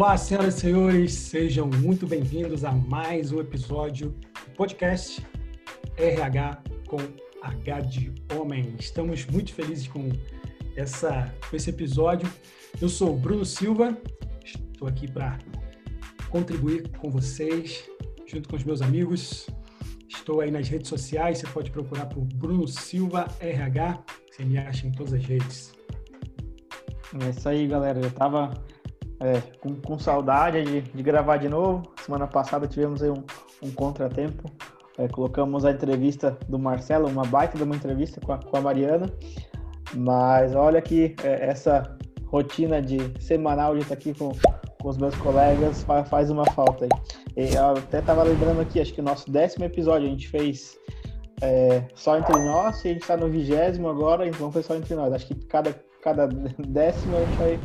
[0.00, 5.22] Olá, senhoras e senhores, sejam muito bem-vindos a mais um episódio do podcast
[5.98, 6.96] RH com
[7.42, 8.74] H de Homem.
[8.78, 10.08] Estamos muito felizes com,
[10.74, 12.26] essa, com esse episódio.
[12.80, 13.94] Eu sou o Bruno Silva,
[14.42, 15.36] estou aqui para
[16.30, 17.84] contribuir com vocês,
[18.26, 19.50] junto com os meus amigos.
[20.08, 24.86] Estou aí nas redes sociais, você pode procurar por Bruno Silva RH, você me acha
[24.86, 25.74] em todas as redes.
[27.22, 28.00] É isso aí, galera.
[28.00, 28.54] Eu estava
[29.20, 31.82] é, com, com, saudade de, de, gravar de novo.
[32.04, 33.22] Semana passada tivemos um,
[33.62, 34.50] um contratempo.
[34.98, 38.60] É, colocamos a entrevista do Marcelo, uma baita de uma entrevista com a, com a
[38.60, 39.10] Mariana.
[39.94, 44.32] Mas olha que é, essa rotina de semanal de estar aqui com,
[44.80, 46.90] com os meus colegas faz, faz uma falta aí.
[47.54, 50.78] Eu até estava lembrando aqui, acho que o nosso décimo episódio a gente fez
[51.42, 54.94] é, só entre nós, e a gente está no vigésimo agora, então foi só entre
[54.94, 55.12] nós.
[55.12, 57.60] Acho que cada cada décimo a gente vai,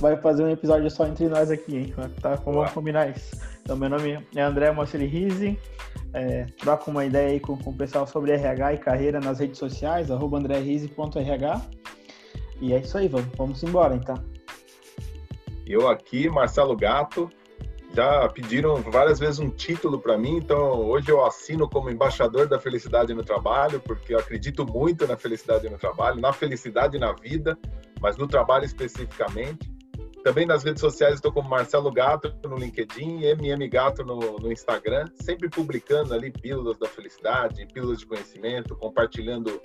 [0.00, 1.94] vai fazer um episódio só entre nós aqui, hein?
[2.20, 3.36] Tá, vamos combinar isso.
[3.62, 5.58] Então, meu nome é André Mosseri Rizzi,
[6.12, 9.58] é, troco uma ideia aí com, com o pessoal sobre RH e carreira nas redes
[9.58, 10.40] sociais, arroba.
[12.60, 14.16] E é isso aí, vamos, vamos embora então.
[15.66, 17.28] Eu aqui, Marcelo Gato,
[17.92, 22.58] já pediram várias vezes um título para mim, então hoje eu assino como embaixador da
[22.58, 27.58] felicidade no trabalho, porque eu acredito muito na felicidade no trabalho, na felicidade na vida,
[28.00, 29.75] mas no trabalho especificamente.
[30.26, 35.04] Também nas redes sociais estou como Marcelo Gato no LinkedIn, MM Gato no, no, Instagram,
[35.20, 39.60] sempre publicando ali pílulas da felicidade, pílulas de conhecimento, compartilhando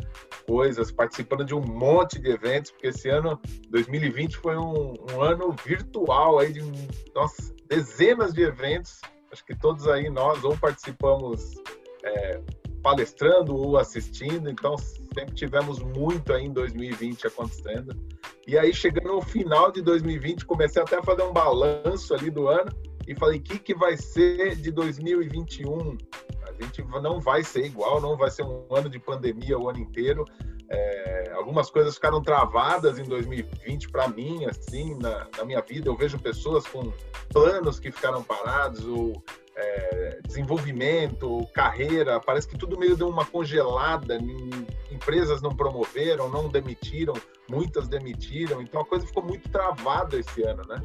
[0.45, 5.51] coisas, participando de um monte de eventos, porque esse ano, 2020, foi um, um ano
[5.65, 6.61] virtual aí de
[7.15, 9.01] nossa, dezenas de eventos.
[9.31, 11.55] Acho que todos aí nós ou participamos
[12.03, 12.39] é,
[12.81, 17.95] palestrando ou assistindo, então sempre tivemos muito aí em 2020 acontecendo.
[18.47, 22.47] E aí, chegando no final de 2020, comecei até a fazer um balanço ali do
[22.47, 22.71] ano
[23.07, 25.97] e falei: o que, que vai ser de 2021?
[26.47, 29.79] A gente não vai ser igual, não vai ser um ano de pandemia o ano
[29.79, 30.25] inteiro.
[30.73, 35.89] É, algumas coisas ficaram travadas em 2020 para mim, assim, na, na, minha vida.
[35.89, 36.93] Eu vejo pessoas com
[37.29, 39.21] planos que ficaram parados, ou
[39.55, 44.17] é, desenvolvimento, carreira, parece que tudo meio deu uma congelada.
[44.91, 47.13] Empresas não promoveram, não demitiram,
[47.49, 50.81] muitas demitiram, então a coisa ficou muito travada esse ano, né?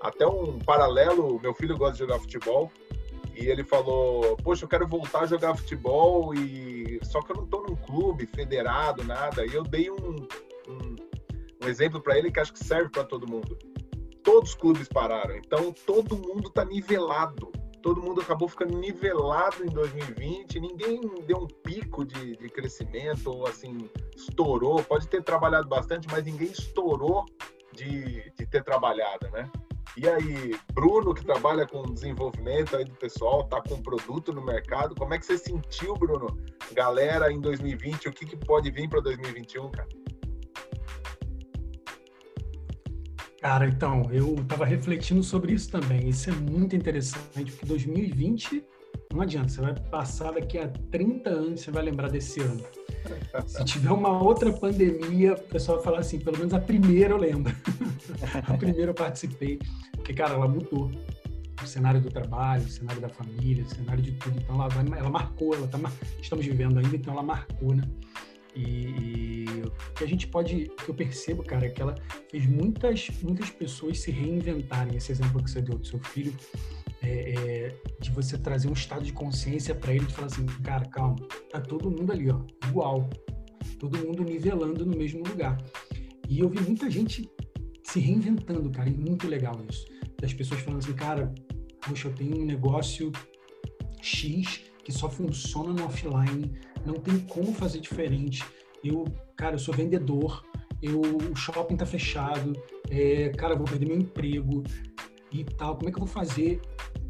[0.00, 2.70] Até um paralelo, meu filho gosta de jogar futebol
[3.34, 7.44] e ele falou: Poxa, eu quero voltar a jogar futebol, e só que eu não
[7.44, 9.46] estou num clube federado, nada.
[9.46, 10.26] E eu dei um,
[10.68, 10.96] um,
[11.64, 13.56] um exemplo para ele que acho que serve para todo mundo.
[14.22, 17.50] Todos os clubes pararam, então todo mundo está nivelado
[17.82, 23.46] todo mundo acabou ficando nivelado em 2020, ninguém deu um pico de, de crescimento ou
[23.46, 24.82] assim, estourou.
[24.82, 27.24] Pode ter trabalhado bastante, mas ninguém estourou
[27.72, 29.50] de, de ter trabalhado, né?
[29.96, 34.94] E aí, Bruno, que trabalha com desenvolvimento aí do pessoal, tá com produto no mercado,
[34.94, 36.38] como é que você sentiu, Bruno?
[36.72, 39.88] Galera, em 2020, o que, que pode vir para 2021, cara?
[43.40, 46.08] Cara, então, eu estava refletindo sobre isso também.
[46.08, 48.62] Isso é muito interessante, porque 2020,
[49.14, 52.62] não adianta, você vai passar daqui a 30 anos, você vai lembrar desse ano.
[53.46, 57.16] Se tiver uma outra pandemia, o pessoal vai falar assim, pelo menos a primeira eu
[57.16, 57.54] lembro.
[58.46, 59.58] a primeira eu participei,
[59.92, 60.90] porque, cara, ela mudou
[61.62, 64.38] o cenário do trabalho, o cenário da família, o cenário de tudo.
[64.38, 65.78] Então, ela, vai, ela marcou, ela tá,
[66.20, 67.84] estamos vivendo ainda, então ela marcou, né?
[68.60, 71.94] E, o que a gente pode, que eu percebo, cara, é que ela
[72.30, 74.96] fez muitas, muitas pessoas se reinventarem.
[74.96, 76.34] Esse exemplo que você deu do seu filho,
[77.02, 80.84] é, é, de você trazer um estado de consciência para ele, de falar assim, cara,
[80.86, 81.16] calma,
[81.50, 83.08] tá todo mundo ali, ó, igual,
[83.78, 85.56] todo mundo nivelando no mesmo lugar.
[86.28, 87.28] E eu vi muita gente
[87.82, 89.84] se reinventando, cara, e muito legal isso.
[90.20, 91.34] Das pessoas falando assim, cara,
[91.86, 93.10] poxa, eu tenho um negócio
[94.02, 96.52] X que só funciona no offline
[96.84, 98.44] não tem como fazer diferente.
[98.82, 99.04] Eu,
[99.36, 100.44] cara, eu sou vendedor,
[100.82, 102.52] eu, o shopping tá fechado,
[102.90, 104.62] é, cara, eu vou perder meu emprego
[105.32, 105.76] e tal.
[105.76, 106.60] Como é que eu vou fazer?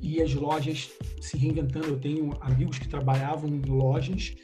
[0.02, 0.90] E as lojas
[1.20, 1.88] se reinventando.
[1.88, 4.34] Eu tenho amigos que trabalhavam em lojas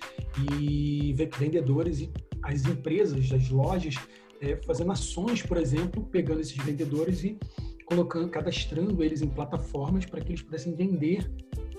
[0.61, 2.11] e vendedores e
[2.43, 3.97] as empresas das lojas
[4.41, 7.39] é, fazendo ações, por exemplo, pegando esses vendedores e
[7.87, 11.31] colocando, cadastrando eles em plataformas para que eles pudessem vender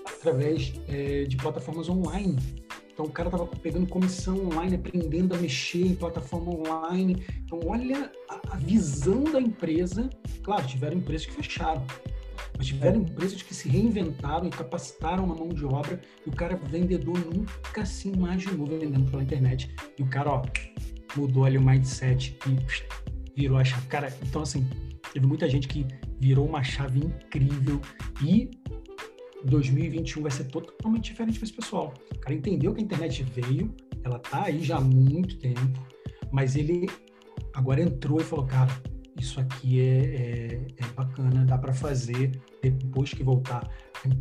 [0.04, 2.36] através é, de plataformas online.
[2.98, 7.24] Então o cara estava pegando comissão online, aprendendo a mexer em plataforma online.
[7.44, 10.10] Então olha a, a visão da empresa.
[10.42, 11.86] Claro, tiveram empresas que fecharam,
[12.56, 13.02] mas tiveram é.
[13.04, 16.00] empresas que se reinventaram e capacitaram na mão de obra.
[16.26, 19.72] E o cara vendedor nunca se imaginou vendendo pela internet.
[19.96, 20.42] E o cara, ó,
[21.16, 23.86] mudou ali o mindset e virou a chave.
[23.86, 24.68] Cara, então assim,
[25.12, 25.86] teve muita gente que
[26.18, 27.80] virou uma chave incrível
[28.20, 28.50] e
[29.44, 31.94] 2021 vai ser totalmente diferente para esse pessoal.
[32.14, 33.74] O cara entendeu que a internet veio,
[34.04, 35.86] ela tá aí já há muito tempo,
[36.30, 36.86] mas ele
[37.54, 38.70] agora entrou e falou, cara,
[39.18, 43.68] isso aqui é, é, é bacana, dá para fazer depois que voltar,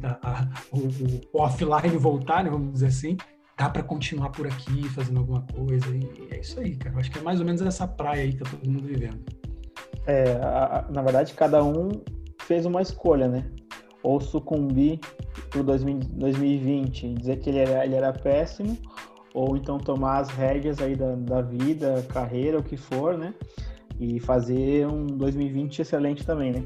[0.03, 0.87] a, a, o,
[1.33, 3.17] o, offline voltar, né, vamos dizer assim,
[3.57, 5.85] dá para continuar por aqui fazendo alguma coisa.
[5.95, 6.95] E é isso aí, cara.
[6.95, 9.19] Eu acho que é mais ou menos essa praia aí que tá todo mundo vivendo.
[10.05, 11.89] É, a, na verdade, cada um
[12.41, 13.49] fez uma escolha, né?
[14.03, 14.99] Ou sucumbir
[15.49, 18.77] pro 2020 e dizer que ele era, ele era péssimo,
[19.33, 23.33] ou então tomar as rédeas aí da, da vida, carreira, o que for, né?
[23.99, 26.63] E fazer um 2020 excelente também, né?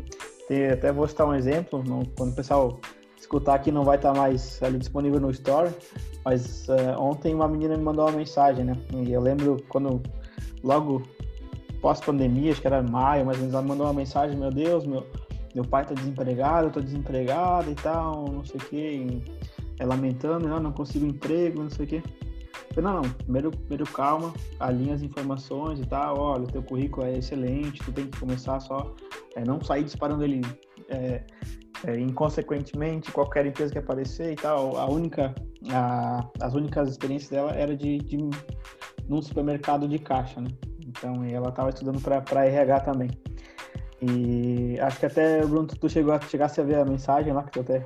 [0.71, 2.79] Até vou citar um exemplo, no, quando o pessoal
[3.17, 5.69] escutar aqui não vai estar mais ali disponível no Store,
[6.25, 8.75] mas uh, ontem uma menina me mandou uma mensagem, né?
[8.93, 10.01] E eu lembro quando,
[10.63, 11.03] logo
[11.81, 15.05] pós-pandemia, acho que era maio, mas ela me mandou uma mensagem, meu Deus, meu,
[15.53, 19.21] meu pai tá desempregado, eu tô desempregado e tal, não sei o quê,
[19.79, 22.03] é, lamentando, não, não consigo emprego, não sei o quê.
[22.69, 26.63] Eu falei, não, não, primeiro, primeiro calma, alinha as informações e tal, olha, o teu
[26.63, 28.95] currículo é excelente, tu tem que começar só,
[29.35, 30.41] é, não sair disparando ele
[30.87, 31.23] é,
[31.85, 35.33] é, inconsequentemente, qualquer empresa que aparecer e tal, a única,
[35.69, 38.17] a, as únicas experiências dela era de, de
[39.09, 40.47] num supermercado de caixa, né?
[40.87, 43.09] Então, ela estava estudando para RH também.
[44.01, 47.51] E acho que até, Bruno, tu chegou a, chegasse a ver a mensagem lá, que
[47.51, 47.85] tu até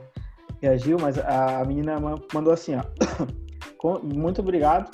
[0.62, 2.00] reagiu, mas a menina
[2.34, 2.84] mandou assim, ó.
[4.02, 4.90] Muito obrigado,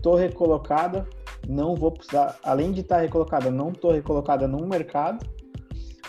[0.00, 1.08] tô recolocada,
[1.48, 5.26] não vou precisar, além de estar recolocada, não tô recolocada num mercado,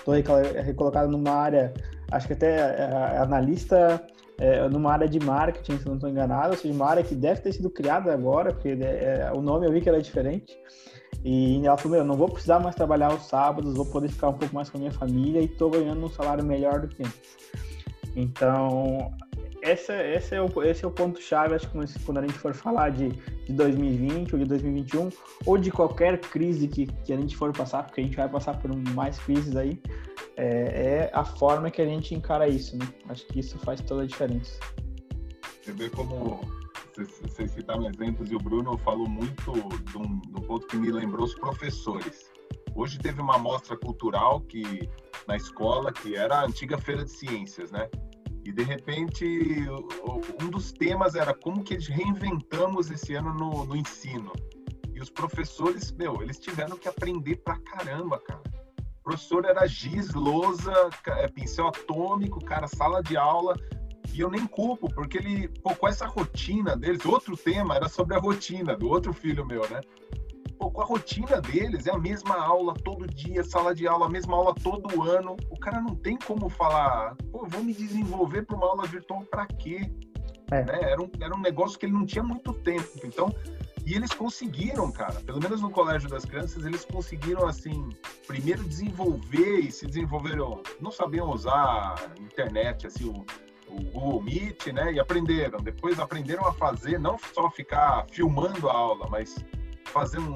[0.06, 1.74] tô recolocada numa área,
[2.12, 4.06] acho que até é, analista
[4.40, 7.42] é, numa área de marketing, se não estou enganado, ou seja, uma área que deve
[7.42, 10.56] ter sido criada agora, porque é, o nome eu vi que era diferente.
[11.24, 14.34] E ela falou: Meu, não vou precisar mais trabalhar os sábados, vou poder ficar um
[14.34, 17.38] pouco mais com a minha família e estou ganhando um salário melhor do que antes.
[18.16, 19.14] Então,
[19.62, 22.92] esse, esse, é o, esse é o ponto-chave, acho que quando a gente for falar
[22.92, 25.10] de, de 2020 ou de 2021,
[25.46, 28.58] ou de qualquer crise que, que a gente for passar, porque a gente vai passar
[28.58, 29.82] por mais crises aí,
[30.38, 32.88] é, é a forma que a gente encara isso, né?
[33.10, 34.58] Acho que isso faz toda a diferença.
[35.62, 36.40] Você vê como
[37.06, 39.54] vocês citaram exemplos e o Bruno falou muito
[39.84, 42.32] de um, ponto que me lembrou os professores.
[42.76, 44.90] Hoje teve uma mostra cultural que
[45.28, 47.90] na escola que era a antiga feira de ciências, né?
[48.46, 49.26] E de repente
[50.42, 54.32] um dos temas era como que reinventamos esse ano no, no ensino.
[54.94, 58.44] E os professores, meu, eles tiveram que aprender pra caramba, cara.
[59.00, 60.74] O professor era giz, lousa,
[61.08, 63.56] é, pincel atômico, cara, sala de aula,
[64.14, 68.16] e eu nem culpo, porque ele, pô, com essa rotina deles, outro tema era sobre
[68.16, 69.82] a rotina do outro filho meu, né?
[70.58, 74.10] Pô, com a rotina deles, é a mesma aula todo dia, sala de aula, a
[74.10, 75.38] mesma aula todo ano.
[75.50, 79.46] O cara não tem como falar, pô, vou me desenvolver para uma aula virtual para
[79.46, 79.90] quê?
[80.52, 80.64] É.
[80.64, 80.80] Né?
[80.82, 82.90] Era, um, era um negócio que ele não tinha muito tempo.
[83.06, 83.34] Então,
[83.86, 87.90] e eles conseguiram, cara, pelo menos no Colégio das Crianças, eles conseguiram, assim,
[88.28, 93.26] primeiro desenvolver e se desenvolveram, não sabiam usar internet, assim, o,
[93.70, 94.94] o Google Meet, né?
[94.94, 95.60] E aprenderam.
[95.60, 99.36] Depois aprenderam a fazer, não só ficar filmando a aula, mas
[99.86, 100.34] fazer um,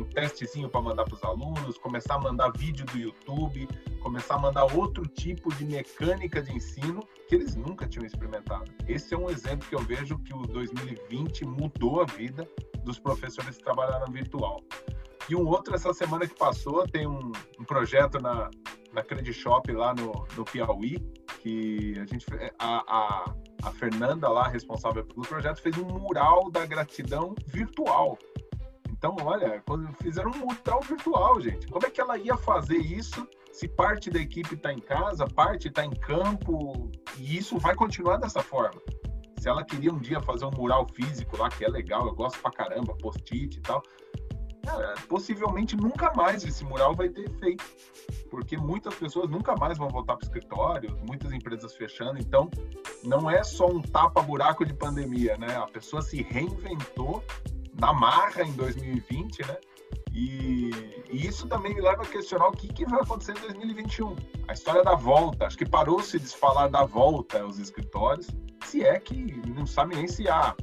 [0.00, 3.68] um testezinho para mandar para os alunos, começar a mandar vídeo do YouTube,
[4.00, 8.70] começar a mandar outro tipo de mecânica de ensino que eles nunca tinham experimentado.
[8.86, 12.48] Esse é um exemplo que eu vejo que o 2020 mudou a vida
[12.84, 14.62] dos professores que trabalharam virtual.
[15.28, 18.48] E um outro, essa semana que passou, tem um, um projeto na,
[18.92, 20.98] na Credit Shop lá no, no Piauí,
[21.46, 22.26] que a gente
[22.58, 28.18] a, a, a Fernanda lá, responsável pelo projeto, fez um mural da gratidão virtual.
[28.90, 29.62] Então, olha,
[30.02, 31.68] fizeram um mural virtual, gente.
[31.68, 35.68] Como é que ela ia fazer isso se parte da equipe está em casa, parte
[35.68, 38.80] está em campo, e isso vai continuar dessa forma?
[39.38, 42.40] Se ela queria um dia fazer um mural físico lá, que é legal, eu gosto
[42.40, 43.80] pra caramba, post-it e tal,
[44.66, 47.64] cara, possivelmente nunca mais esse mural vai ter efeito,
[48.30, 52.50] porque muitas pessoas nunca mais vão voltar para o escritório, muitas empresas fechando, então
[53.04, 55.56] não é só um tapa-buraco de pandemia, né?
[55.56, 57.22] A pessoa se reinventou
[57.78, 59.56] na marra em 2020, né?
[60.12, 60.70] E,
[61.10, 64.16] e, isso também me leva a questionar o que, que, vai acontecer em 2021.
[64.48, 65.46] A história da volta.
[65.46, 68.28] Acho que parou-se de falar da volta aos escritórios,
[68.64, 69.14] se é que
[69.46, 70.48] não sabe nem se há.
[70.48, 70.56] Ah,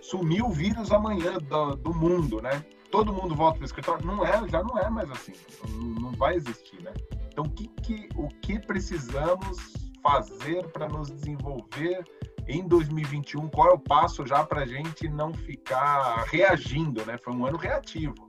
[0.00, 2.64] sumiu o vírus amanhã do, do mundo, né?
[2.90, 4.06] Todo mundo volta para o escritório.
[4.06, 5.32] Não é, já não é mais assim.
[5.68, 6.92] Não, vai existir, né?
[7.28, 12.04] Então, o que, que, o que precisamos fazer para nos desenvolver
[12.48, 13.48] em 2021?
[13.48, 17.16] Qual é o passo já para a gente não ficar reagindo, né?
[17.18, 18.26] Foi um ano reativo.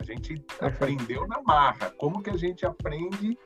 [0.00, 1.90] A gente aprendeu na marra.
[1.98, 3.38] Como que a gente aprende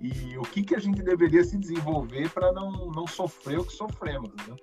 [0.00, 3.72] e o que, que a gente deveria se desenvolver para não, não sofrer o que
[3.72, 4.30] sofremos.
[4.46, 4.56] Né?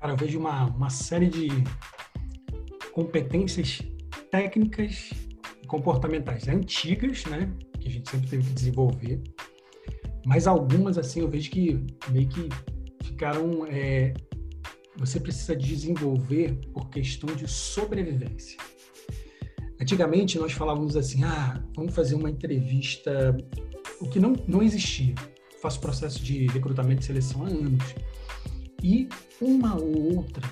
[0.00, 1.48] Cara, eu vejo uma, uma série de
[2.92, 3.82] competências
[4.36, 5.14] técnicas
[5.66, 7.50] comportamentais antigas, né,
[7.80, 9.22] que a gente sempre teve que desenvolver,
[10.26, 12.48] mas algumas, assim, eu vejo que meio que
[13.02, 13.66] ficaram.
[13.66, 14.12] É,
[14.98, 18.58] você precisa desenvolver por questão de sobrevivência.
[19.80, 23.36] Antigamente nós falávamos assim, ah, vamos fazer uma entrevista,
[24.00, 25.14] o que não, não existia.
[25.62, 27.94] faço processo de recrutamento e seleção há anos.
[28.82, 29.08] E
[29.40, 30.42] uma ou outra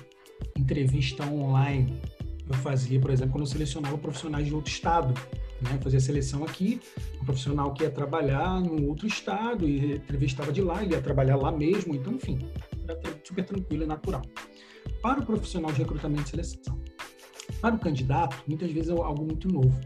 [0.57, 1.99] entrevista online
[2.47, 5.13] eu fazia, por exemplo, quando eu selecionava profissionais de outro estado.
[5.61, 5.79] Né?
[5.81, 6.79] Fazia seleção aqui,
[7.21, 11.51] um profissional que ia trabalhar no outro estado e entrevistava de lá, ia trabalhar lá
[11.51, 12.39] mesmo, então, enfim,
[12.87, 14.21] era super tranquilo e natural.
[15.01, 16.79] Para o profissional de recrutamento e seleção,
[17.61, 19.79] para o candidato, muitas vezes é algo muito novo.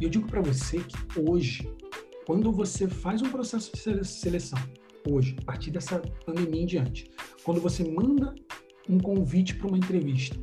[0.00, 1.70] E eu digo para você que hoje,
[2.26, 4.58] quando você faz um processo de seleção,
[5.08, 7.10] hoje, a partir dessa pandemia em diante,
[7.44, 8.34] quando você manda
[8.88, 10.36] um convite para uma entrevista,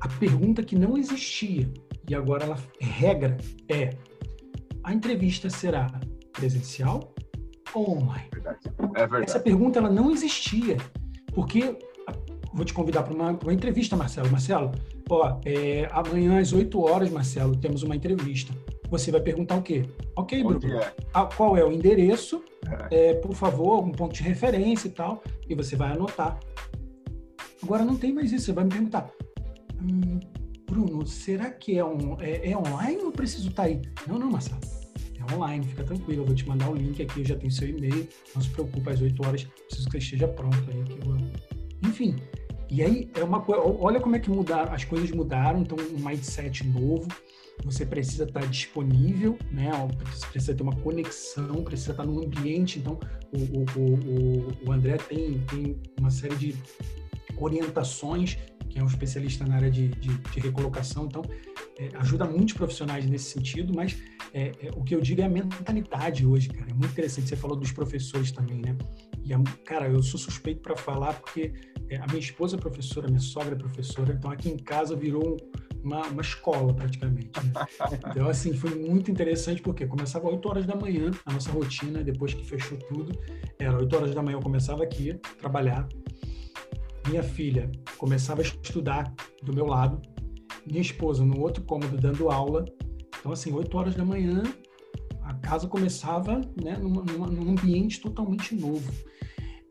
[0.00, 1.70] a pergunta que não existia
[2.08, 3.36] e agora ela regra
[3.68, 3.90] é:
[4.82, 5.88] a entrevista será
[6.32, 7.14] presencial
[7.74, 8.28] ou online?
[8.32, 8.58] Verdade.
[8.94, 9.24] É verdade.
[9.24, 10.76] Essa pergunta ela não existia
[11.34, 11.76] porque
[12.56, 14.30] vou te convidar para uma, uma, entrevista, Marcelo.
[14.30, 14.72] Marcelo,
[15.10, 18.54] ó, é, amanhã às 8 horas, Marcelo, temos uma entrevista.
[18.88, 19.84] Você vai perguntar o quê?
[20.16, 20.60] Ok, Bruno.
[20.80, 20.94] É?
[21.36, 22.42] qual é o endereço?
[22.90, 23.10] É.
[23.10, 25.22] É, por favor, algum ponto de referência e tal.
[25.48, 26.38] E você vai anotar.
[27.62, 28.46] Agora não tem mais isso.
[28.46, 29.10] Você vai me perguntar:
[29.82, 30.20] hum,
[30.66, 33.80] Bruno, será que é, um, é, é online ou preciso estar tá aí?
[34.06, 34.60] Não, não, Marcelo.
[35.18, 36.22] É online, fica tranquilo.
[36.22, 38.08] Eu vou te mandar o link aqui, eu já tenho seu e-mail.
[38.34, 40.84] Não se preocupe, às 8 horas, preciso que esteja pronto aí.
[41.04, 41.88] Eu...
[41.88, 42.16] Enfim,
[42.68, 43.62] e aí é uma coisa.
[43.62, 47.06] Olha como é que mudaram, as coisas mudaram, então um mindset novo.
[47.64, 49.70] Você precisa estar disponível, né?
[50.12, 52.78] Você precisa ter uma conexão, precisa estar no ambiente.
[52.78, 52.98] Então,
[53.32, 56.54] o, o, o, o André tem, tem uma série de
[57.38, 58.38] orientações
[58.76, 61.22] que é um especialista na área de, de, de recolocação, então
[61.78, 63.96] é, ajuda muitos profissionais nesse sentido, mas
[64.34, 66.70] é, é, o que eu digo é a mentalidade hoje, cara.
[66.70, 67.26] É muito interessante.
[67.26, 68.76] Você falou dos professores também, né?
[69.24, 71.54] E, a, cara, eu sou suspeito para falar porque
[71.88, 75.38] é, a minha esposa é professora, minha sogra é professora, então aqui em casa virou
[75.82, 77.30] uma, uma escola praticamente.
[77.42, 77.52] Né?
[78.10, 82.34] Então, assim, foi muito interessante porque começava 8 horas da manhã, a nossa rotina, depois
[82.34, 83.18] que fechou tudo,
[83.58, 85.88] era 8 horas da manhã eu começava aqui, trabalhar,
[87.08, 90.00] minha filha começava a estudar do meu lado,
[90.66, 92.64] minha esposa no outro cômodo dando aula.
[93.18, 94.42] Então, assim, 8 horas da manhã,
[95.22, 98.92] a casa começava né, numa, numa, num ambiente totalmente novo.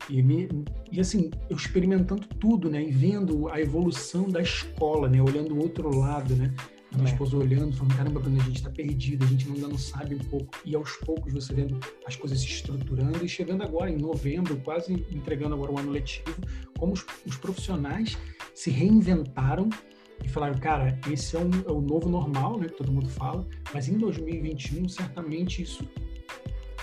[0.08, 0.48] E, me,
[0.90, 2.82] e assim, eu experimentando tudo, né?
[2.82, 5.20] E vendo a evolução da escola, né?
[5.20, 6.54] Olhando o outro lado, né?
[6.92, 7.12] A minha é.
[7.12, 10.18] esposa olhando, falando, caramba, Bruno, a gente está perdido, a gente ainda não sabe um
[10.18, 10.54] pouco.
[10.64, 14.92] E aos poucos você vendo as coisas se estruturando e chegando agora em novembro, quase
[15.10, 16.36] entregando agora o ano letivo,
[16.78, 18.16] como os, os profissionais
[18.54, 19.68] se reinventaram
[20.24, 23.46] e falaram, cara, esse é, um, é o novo normal, né, que todo mundo fala,
[23.74, 25.86] mas em 2021 certamente isso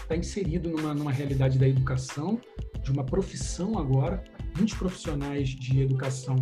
[0.02, 2.40] está inserido numa, numa realidade da educação,
[2.82, 4.24] de uma profissão agora.
[4.56, 6.36] Muitos profissionais de educação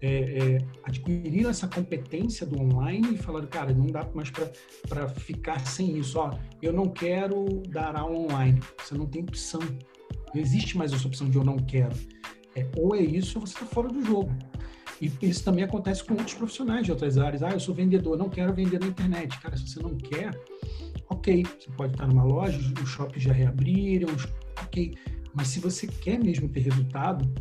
[0.00, 5.66] é, é, adquiriram essa competência do online e falaram, cara, não dá mais para ficar
[5.66, 6.18] sem isso.
[6.18, 6.30] Ó,
[6.62, 8.60] eu não quero dar aula online.
[8.78, 9.60] Você não tem opção.
[10.32, 11.96] Não existe mais essa opção de eu não quero.
[12.54, 14.32] É, ou é isso ou você está fora do jogo.
[15.00, 17.42] E isso também acontece com outros profissionais de outras áreas.
[17.42, 19.38] Ah, eu sou vendedor, não quero vender na internet.
[19.40, 20.30] Cara, se você não quer,
[21.08, 21.44] ok.
[21.44, 24.08] Você pode estar numa loja, os shoppings já reabriram,
[24.60, 24.94] ok.
[25.38, 27.32] Mas se você quer mesmo ter resultado,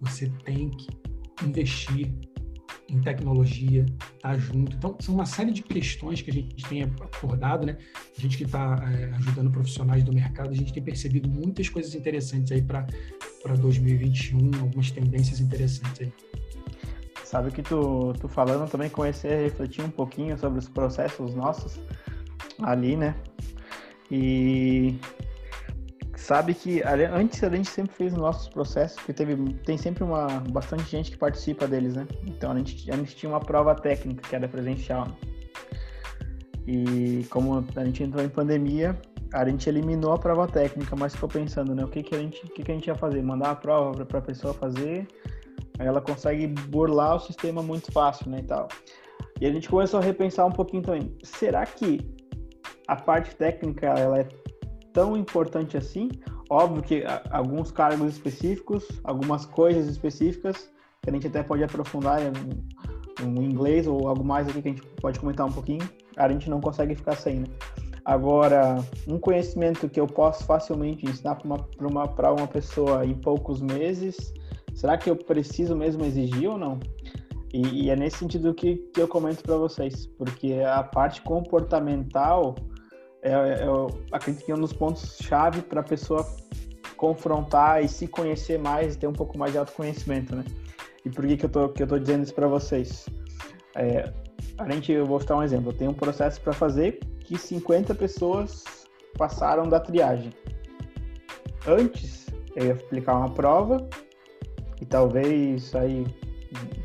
[0.00, 0.86] você tem que
[1.44, 2.14] investir
[2.88, 3.84] em tecnologia,
[4.20, 4.76] tá junto.
[4.76, 7.76] Então, são uma série de questões que a gente tem acordado, né?
[8.16, 11.96] A gente que está é, ajudando profissionais do mercado, a gente tem percebido muitas coisas
[11.96, 12.86] interessantes aí para
[13.58, 16.12] 2021, algumas tendências interessantes aí.
[17.24, 21.80] Sabe que tu, tu falando também comecei a refletir um pouquinho sobre os processos nossos
[22.60, 23.16] ali, né?
[24.12, 24.94] E
[26.22, 30.84] sabe que antes a gente sempre fez nossos processos, porque teve, tem sempre uma bastante
[30.84, 32.06] gente que participa deles, né?
[32.24, 35.08] Então a gente, a gente tinha uma prova técnica que era presencial.
[36.64, 38.96] E como a gente entrou em pandemia,
[39.34, 41.84] a gente eliminou a prova técnica, mas ficou pensando, né?
[41.84, 43.20] O que, que, a, gente, o que, que a gente ia fazer?
[43.20, 45.08] Mandar a prova para a pessoa fazer,
[45.76, 48.38] aí ela consegue burlar o sistema muito fácil, né?
[48.38, 48.68] E tal.
[49.40, 51.16] E a gente começou a repensar um pouquinho também.
[51.24, 52.00] Será que
[52.86, 54.28] a parte técnica ela é
[54.92, 56.10] tão importante assim.
[56.50, 60.70] Óbvio que alguns cargos específicos, algumas coisas específicas,
[61.00, 62.20] que a gente até pode aprofundar
[63.22, 66.48] no inglês ou algo mais aqui que a gente pode comentar um pouquinho, a gente
[66.50, 67.46] não consegue ficar sem, né?
[68.04, 73.60] Agora, um conhecimento que eu posso facilmente ensinar para uma, uma, uma pessoa em poucos
[73.60, 74.34] meses,
[74.74, 76.80] será que eu preciso mesmo exigir ou não?
[77.52, 82.56] E, e é nesse sentido que, que eu comento para vocês, porque a parte comportamental,
[83.22, 86.26] é, é, eu acredito que é um dos pontos-chave para a pessoa
[86.96, 90.44] confrontar e se conhecer mais ter um pouco mais de autoconhecimento, né?
[91.04, 93.08] E por que, que, eu, tô, que eu tô dizendo isso para vocês?
[93.76, 94.12] É,
[94.58, 95.70] a gente, eu vou citar um exemplo.
[95.70, 98.64] Eu tenho um processo para fazer que 50 pessoas
[99.16, 100.32] passaram da triagem.
[101.66, 102.26] Antes,
[102.56, 103.88] eu ia aplicar uma prova
[104.80, 106.04] e talvez aí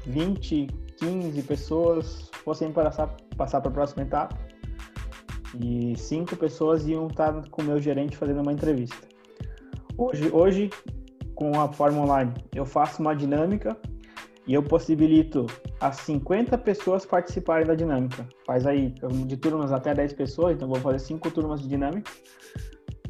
[0.05, 0.67] 20,
[0.97, 4.46] 15 pessoas fossem passar, passar para a próxima etapa
[5.59, 9.07] e cinco pessoas iam estar com o meu gerente fazendo uma entrevista.
[9.97, 10.69] Hoje, hoje
[11.37, 13.77] com a forma online, eu faço uma dinâmica
[14.47, 15.45] e eu possibilito
[15.79, 18.27] as 50 pessoas participarem da dinâmica.
[18.45, 18.93] Faz aí
[19.25, 22.11] de turmas até 10 pessoas, então vou fazer cinco turmas de dinâmica.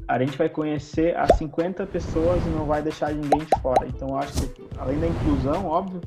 [0.08, 3.88] A gente vai conhecer as 50 pessoas e não vai deixar ninguém de fora.
[3.88, 6.02] Então, acho que, além da inclusão, óbvio,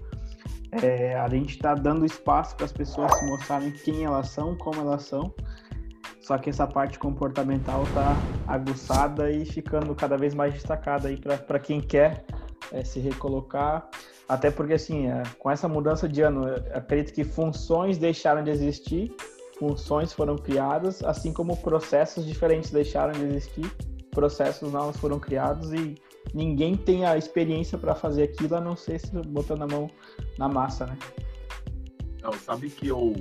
[0.82, 4.80] é, a gente está dando espaço para as pessoas se mostrarem quem elas são, como
[4.80, 5.32] elas são.
[6.30, 8.14] Só que essa parte comportamental está
[8.46, 12.24] aguçada e ficando cada vez mais destacada aí para quem quer
[12.70, 13.90] é, se recolocar
[14.28, 19.12] até porque, assim, é, com essa mudança de ano, acredito que funções deixaram de existir,
[19.58, 23.68] funções foram criadas, assim como processos diferentes deixaram de existir,
[24.12, 25.96] processos novos foram criados e
[26.32, 29.90] ninguém tem a experiência para fazer aquilo, a não ser se botando a mão
[30.38, 30.96] na massa, né?
[32.22, 33.16] Não, sabe que eu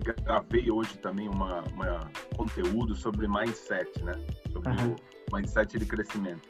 [0.00, 4.14] gravei hoje também uma, uma conteúdo sobre mindset, né?
[4.52, 4.96] Sobre uhum.
[5.30, 6.48] o mindset de crescimento.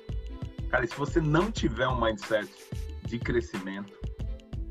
[0.71, 2.49] Cara, se você não tiver um mindset
[3.09, 3.93] de crescimento.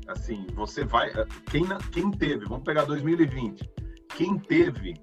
[0.06, 1.12] Assim, você vai.
[1.50, 3.70] Quem, quem teve, vamos pegar 2020,
[4.16, 4.94] quem teve,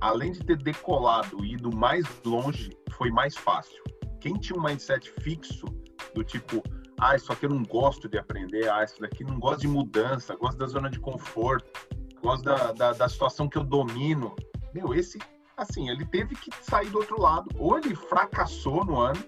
[0.00, 3.82] além de ter decolado e ido mais longe, foi mais fácil.
[4.20, 5.66] Quem tinha um mindset fixo,
[6.14, 6.62] do tipo,
[6.98, 10.34] ah, isso aqui eu não gosto de aprender, ah, isso daqui não gosto de mudança,
[10.36, 11.70] gosto da zona de conforto,
[12.20, 14.34] gosto da, da, da situação que eu domino.
[14.74, 15.18] Meu, esse,
[15.56, 17.48] assim, ele teve que sair do outro lado.
[17.56, 19.22] Ou ele fracassou no ano,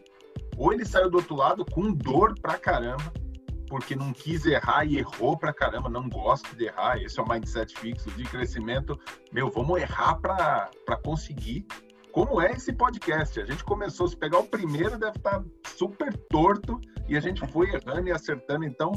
[0.56, 3.12] ou ele saiu do outro lado com dor pra caramba,
[3.66, 7.28] porque não quis errar e errou pra caramba, não gosta de errar, esse é o
[7.28, 8.98] mindset fixo de crescimento.
[9.32, 11.66] Meu, vamos errar pra, pra conseguir.
[12.12, 13.40] Como é esse podcast?
[13.40, 17.46] A gente começou, se pegar o primeiro, deve estar tá super torto, e a gente
[17.48, 18.64] foi errando e acertando.
[18.64, 18.92] Então,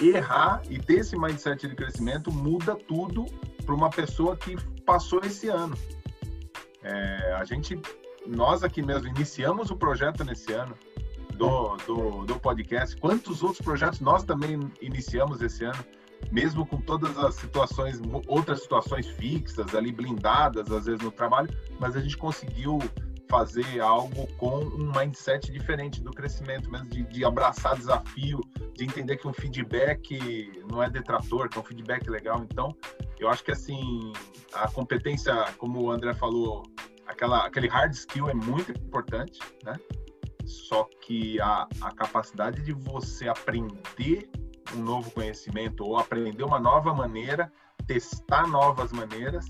[0.00, 3.26] errar e ter esse mindset de crescimento muda tudo
[3.64, 5.76] para uma pessoa que passou esse ano.
[6.82, 7.80] É, a gente,
[8.26, 10.74] nós aqui mesmo, iniciamos o projeto nesse ano
[11.34, 12.96] do, do, do podcast.
[12.96, 15.84] Quantos outros projetos nós também iniciamos esse ano,
[16.30, 21.96] mesmo com todas as situações, outras situações fixas ali, blindadas, às vezes no trabalho, mas
[21.96, 22.78] a gente conseguiu
[23.28, 28.40] fazer algo com um mindset diferente do crescimento, mesmo de, de, abraçar desafio,
[28.74, 32.42] de entender que um feedback não é detrator, que é um feedback legal.
[32.42, 32.74] Então,
[33.18, 34.12] eu acho que assim,
[34.52, 36.62] a competência, como o André falou,
[37.06, 39.74] aquela, aquele hard skill é muito importante, né?
[40.44, 44.30] Só que a, a capacidade de você aprender
[44.74, 47.52] um novo conhecimento ou aprender uma nova maneira,
[47.86, 49.46] testar novas maneiras,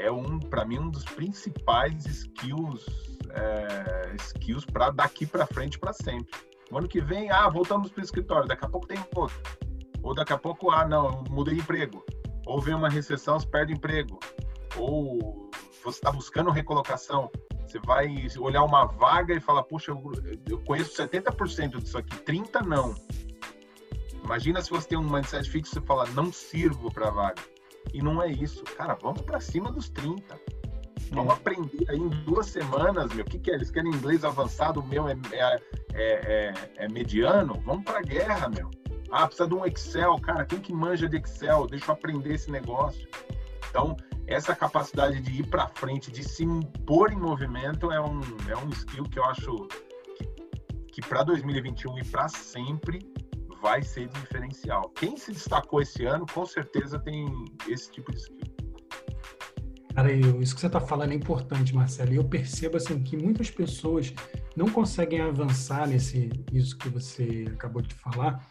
[0.00, 2.86] é um, para mim, um dos principais skills,
[3.30, 6.34] é, skills para daqui para frente para sempre.
[6.70, 9.36] No ano que vem, ah, voltamos para o escritório, daqui a pouco tem outro.
[10.02, 12.04] Ou daqui a pouco, ah, não, mudei de emprego.
[12.46, 14.18] Ou vem uma recessão, você perde emprego.
[14.76, 15.50] Ou
[15.84, 17.30] você está buscando recolocação.
[17.66, 18.08] Você vai
[18.38, 20.12] olhar uma vaga e falar, puxa, eu,
[20.48, 22.94] eu conheço 70% disso aqui, 30% não.
[24.24, 27.42] Imagina se você tem um mindset fixo e fala, não sirvo para vaga.
[27.92, 28.62] E não é isso.
[28.64, 30.38] Cara, vamos para cima dos 30.
[31.12, 31.36] Vamos é.
[31.36, 33.24] aprender aí em duas semanas, meu.
[33.24, 33.54] O que, que é?
[33.54, 35.58] Eles querem inglês avançado, o meu é, é,
[35.94, 37.60] é, é mediano?
[37.64, 38.70] Vamos para a guerra, meu.
[39.10, 40.18] Ah, precisa de um Excel.
[40.20, 41.66] Cara, quem que manja de Excel?
[41.66, 43.08] Deixa eu aprender esse negócio.
[43.68, 48.56] Então, essa capacidade de ir para frente, de se impor em movimento, é um, é
[48.56, 49.68] um skill que eu acho
[50.16, 50.26] que,
[50.92, 53.00] que para 2021 e para sempre
[53.60, 54.90] vai ser diferencial.
[54.90, 57.26] Quem se destacou esse ano, com certeza tem
[57.68, 58.60] esse tipo de skill.
[59.94, 62.12] Cara, eu, isso que você está falando é importante, Marcelo.
[62.12, 64.14] E eu percebo assim que muitas pessoas
[64.56, 68.44] não conseguem avançar nesse isso que você acabou de falar,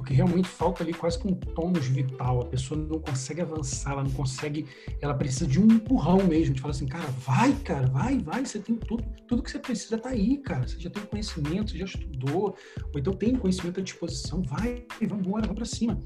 [0.00, 2.40] porque realmente falta ali quase que um tônus vital.
[2.40, 4.66] A pessoa não consegue avançar, ela não consegue,
[4.98, 8.58] ela precisa de um empurrão mesmo, de falar assim, cara, vai, cara, vai, vai, você
[8.58, 10.66] tem tudo, tudo que você precisa tá aí, cara.
[10.66, 12.56] Você já tem conhecimento, você já estudou,
[12.94, 16.00] ou então tem conhecimento à disposição, vai, vamos embora, vamos para cima.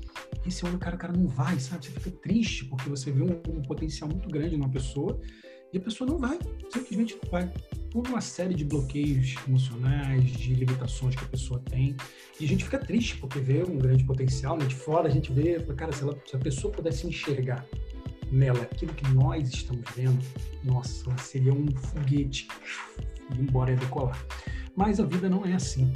[0.44, 1.87] Esse ano, cara, o cara não vai, sabe?
[1.87, 5.20] Você fica triste porque você vê um, um potencial muito grande numa pessoa
[5.74, 6.38] E a pessoa não vai,
[6.72, 7.52] simplesmente não vai.
[7.90, 11.96] Por uma série de bloqueios emocionais, de limitações que a pessoa tem.
[12.38, 14.66] E a gente fica triste porque vê um grande potencial, né?
[14.66, 17.66] de fora a gente vê, cara, se, ela, se a pessoa pudesse enxergar
[18.30, 20.24] nela aquilo que nós estamos vendo,
[20.62, 22.46] nossa, seria um foguete
[23.37, 24.24] e embora ia decolar.
[24.76, 25.92] Mas a vida não é assim.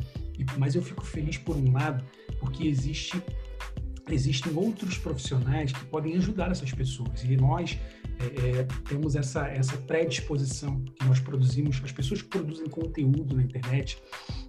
[0.57, 2.05] Mas eu fico feliz por um lado,
[2.41, 3.23] porque existe
[4.11, 7.79] existem outros profissionais que podem ajudar essas pessoas e nós
[8.21, 13.43] é, é, temos essa essa predisposição que nós produzimos as pessoas que produzem conteúdo na
[13.43, 14.01] internet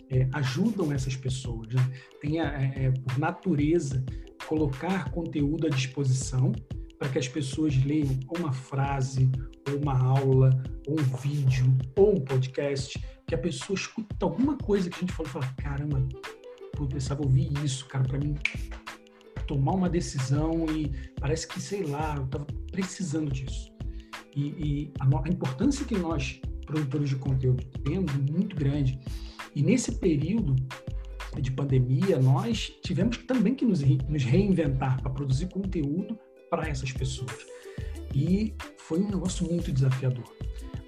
[0.10, 1.92] é, ajudam essas pessoas né?
[2.22, 4.04] tem a, é, é, por natureza
[4.48, 6.52] colocar conteúdo à disposição
[6.98, 9.32] para que as pessoas leiam uma frase,
[9.70, 10.50] ou uma aula,
[10.86, 15.14] ou um vídeo, ou um podcast, que a pessoa escuta alguma coisa que a gente
[15.14, 16.06] falou e fala, caramba,
[16.78, 18.36] eu precisava ouvir isso, cara, para mim
[19.50, 23.74] tomar uma decisão e parece que, sei lá, eu estava precisando disso.
[24.36, 29.00] E, e a, a, importância que nós, produtores de conteúdo, temos é muito grande.
[29.56, 30.56] E nesse período
[31.42, 36.16] de pandemia, nós tivemos também que nos, nos reinventar para produzir conteúdo
[36.48, 37.48] para essas pessoas.
[38.14, 40.32] E foi um negócio muito desafiador.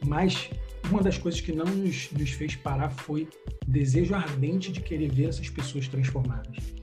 [0.06, 0.52] Mas
[0.92, 3.28] uma das coisas que não nos, nos fez parar foi
[3.66, 6.81] desejo ardente de querer ver essas pessoas transformadas.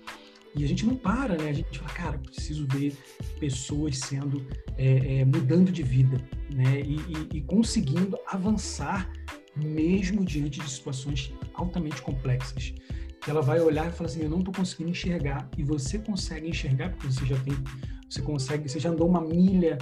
[0.59, 1.51] E a gente não para, né?
[1.51, 2.97] A gente fala, cara, preciso ver
[3.39, 4.45] pessoas sendo,
[4.77, 6.21] é, é, mudando de vida,
[6.53, 6.81] né?
[6.81, 9.11] E, e, e, conseguindo avançar
[9.57, 12.75] mesmo diante de situações altamente complexas.
[13.21, 15.49] Que ela vai olhar e falar assim, eu não estou conseguindo enxergar.
[15.57, 17.55] E você consegue enxergar porque você já tem
[18.09, 19.77] você consegue, você já andou uma milha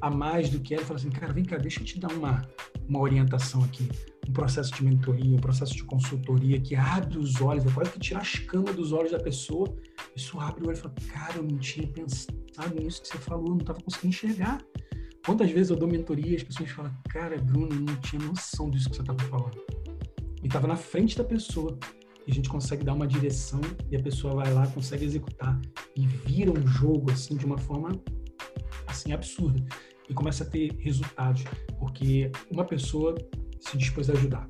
[0.00, 2.12] a mais do que ela e fala assim, cara, vem cá, deixa eu te dar
[2.12, 2.42] uma,
[2.88, 3.88] uma orientação aqui,
[4.28, 7.98] um processo de mentoria, um processo de consultoria que abre os olhos, é quase que
[7.98, 9.74] tirar as camas dos olhos da pessoa,
[10.16, 13.46] isso abre o olho e fala, cara, eu não tinha pensado nisso que você falou,
[13.46, 14.64] eu não estava conseguindo enxergar.
[15.24, 18.70] Quantas vezes eu dou mentoria e as pessoas falam, cara, Bruno, eu não tinha noção
[18.70, 19.58] disso que você estava falando.
[20.42, 21.78] E estava na frente da pessoa
[22.26, 25.60] e a gente consegue dar uma direção e a pessoa vai lá, consegue executar
[25.96, 28.00] e vira um jogo assim de uma forma
[28.86, 29.64] assim absurda
[30.08, 31.44] e começa a ter resultados,
[31.78, 33.14] porque uma pessoa
[33.60, 34.48] se dispôs a ajudar.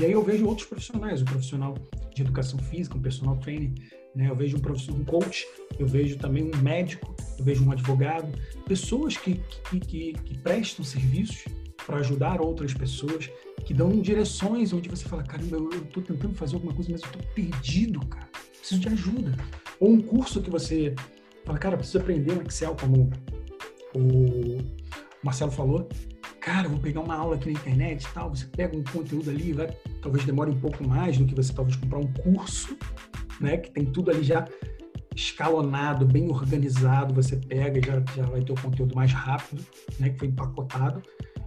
[0.00, 1.74] E aí eu vejo outros profissionais, o profissional
[2.14, 3.72] de educação física, um personal trainer,
[4.14, 4.28] né?
[4.28, 5.46] Eu vejo um profissional, um coach,
[5.78, 8.28] eu vejo também um médico, eu vejo um advogado,
[8.66, 11.44] pessoas que, que, que, que prestam serviços
[11.86, 13.30] para ajudar outras pessoas,
[13.64, 17.06] que dão direções onde você fala, caramba, eu estou tentando fazer alguma coisa, mas eu
[17.06, 18.28] estou perdido, cara.
[18.58, 19.36] Preciso de ajuda.
[19.80, 20.94] Ou um curso que você
[21.44, 23.10] fala, cara, preciso aprender um Excel, como
[23.94, 24.58] o
[25.22, 25.88] Marcelo falou.
[26.40, 28.30] Cara, vou pegar uma aula aqui na internet e tal.
[28.30, 29.68] Você pega um conteúdo ali, vai,
[30.00, 32.76] talvez demore um pouco mais do que você talvez comprar um curso,
[33.42, 33.56] né?
[33.56, 34.46] Que tem tudo ali já
[35.14, 37.14] escalonado, bem organizado.
[37.14, 39.64] Você pega e já, já vai ter o conteúdo mais rápido,
[39.98, 40.10] né?
[40.10, 41.02] Que foi empacotado.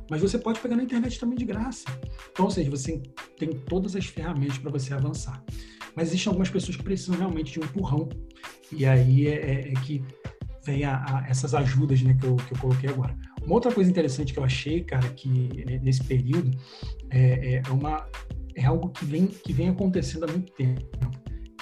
[0.10, 1.86] Mas você pode pegar na internet também de graça.
[2.32, 3.02] Então, ou seja, você
[3.38, 5.44] tem todas as ferramentas para você avançar.
[5.96, 8.10] Mas existem algumas pessoas que precisam realmente de um empurrão.
[8.72, 10.04] E aí é, é, é que
[10.66, 13.16] vem a, a, essas ajudas né, que, eu, que eu coloquei agora.
[13.44, 16.52] Uma outra coisa interessante que eu achei, cara, que nesse período
[17.12, 18.06] é, é, uma,
[18.56, 20.84] é algo que vem, que vem acontecendo há muito tempo,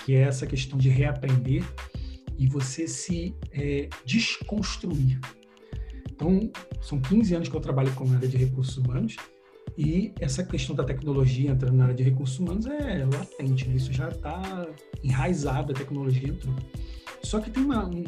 [0.03, 1.63] que é essa questão de reaprender
[2.37, 5.19] e você se é, desconstruir.
[6.11, 9.15] Então, são 15 anos que eu trabalho com a área de recursos humanos
[9.77, 13.75] e essa questão da tecnologia entrando na área de recursos humanos é latente, né?
[13.75, 14.67] isso já está
[15.03, 16.55] enraizado, a tecnologia entrou.
[17.23, 18.03] Só que tem uma, um,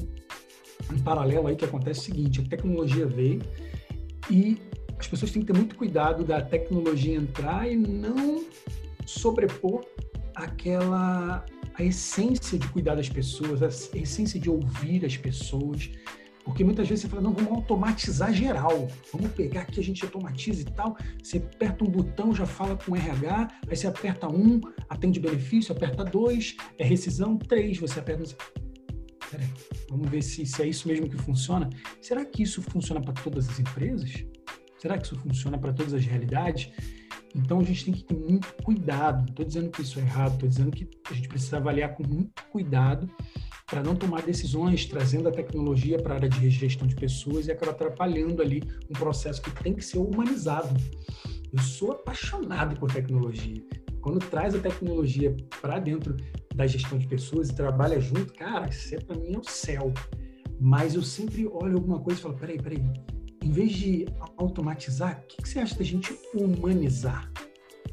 [0.91, 3.41] um paralelo aí que acontece o seguinte, a tecnologia veio
[4.29, 4.57] e
[4.99, 8.45] as pessoas têm que ter muito cuidado da tecnologia entrar e não
[9.05, 9.85] sobrepor
[10.35, 11.45] aquela
[11.77, 15.91] a essência de cuidar das pessoas, a essência de ouvir as pessoas,
[16.45, 18.87] porque muitas vezes você fala, não, vamos automatizar geral.
[19.11, 20.95] Vamos pegar aqui, a gente automatiza e tal.
[21.21, 26.05] Você aperta um botão, já fala com RH, aí você aperta um, atende benefício, aperta
[26.05, 28.23] dois, é rescisão, três, você aperta.
[29.31, 29.49] Peraí,
[29.89, 31.67] vamos ver se, se é isso mesmo que funciona.
[31.99, 34.23] Será que isso funciona para todas as empresas?
[34.77, 36.71] Será que isso funciona para todas as realidades?
[37.35, 39.29] Então a gente tem que ter muito cuidado.
[39.29, 42.41] Estou dizendo que isso é errado, estou dizendo que a gente precisa avaliar com muito
[42.51, 43.09] cuidado
[43.65, 47.51] para não tomar decisões trazendo a tecnologia para a área de gestão de pessoas e
[47.51, 50.69] acabar atrapalhando ali um processo que tem que ser humanizado.
[51.51, 53.61] Eu sou apaixonado por tecnologia.
[54.01, 56.15] Quando traz a tecnologia para dentro
[56.53, 59.91] da gestão de pessoas e trabalha junto, cara, isso é, para mim é o céu.
[60.59, 62.83] Mas eu sempre olho alguma coisa e falo, peraí, peraí,
[63.45, 67.31] em vez de automatizar, o que, que você acha da gente humanizar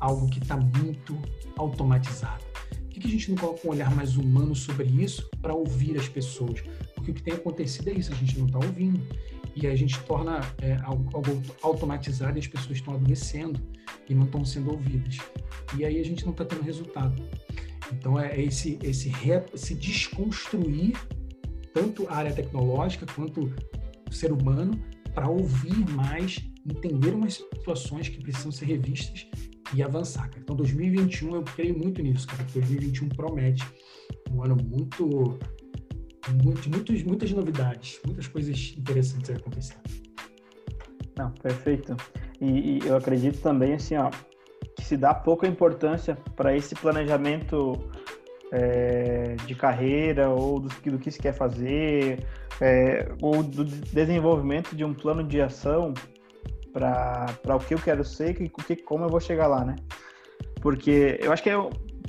[0.00, 1.20] algo que está muito
[1.58, 2.42] automatizado?
[2.70, 6.08] Por que a gente não coloca um olhar mais humano sobre isso para ouvir as
[6.08, 6.62] pessoas?
[6.94, 9.06] Porque o que tem acontecido é isso, a gente não está ouvindo.
[9.54, 11.10] e a gente torna é, algo,
[11.60, 13.60] automatizado e as pessoas estão adoecendo
[14.08, 15.18] e não estão sendo ouvidas.
[15.76, 17.22] E aí a gente não está tendo resultado.
[17.92, 20.96] Então é esse, esse, re, esse desconstruir
[21.74, 23.52] tanto a área tecnológica quanto
[24.08, 24.80] o ser humano
[25.14, 29.26] para ouvir mais, entender umas situações que precisam ser revistas
[29.74, 30.28] e avançar.
[30.28, 30.40] Cara.
[30.40, 32.44] Então 2021 eu creio muito nisso, cara.
[32.52, 33.64] 2021 promete
[34.30, 35.38] um ano muito
[36.42, 39.76] muito, muitos, muitas novidades, muitas coisas interessantes a acontecer.
[41.16, 41.96] Não, perfeito.
[42.40, 44.10] E, e, eu acredito também assim, ó,
[44.76, 47.90] que se dá pouca importância para esse planejamento
[48.52, 52.24] é, de carreira ou do, do, que se quer fazer
[52.60, 55.94] é, ou do desenvolvimento de um plano de ação
[56.72, 59.76] para o que eu quero ser e que, como eu vou chegar lá, né?
[60.60, 61.56] Porque eu acho que é